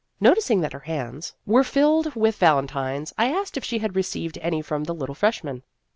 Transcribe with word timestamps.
Noticing 0.19 0.61
that 0.61 0.73
her 0.73 0.79
hands 0.89 1.35
were 1.45 1.63
filled 1.63 2.15
with 2.15 2.33
86 2.33 2.39
Vassar 2.39 2.39
Studies 2.39 2.39
valentines, 2.39 3.13
I 3.19 3.31
asked 3.31 3.55
if 3.55 3.63
she 3.63 3.77
had 3.77 3.95
received 3.95 4.39
any 4.39 4.63
from 4.63 4.85
the 4.85 4.95
little 4.95 5.13
freshman. 5.13 5.61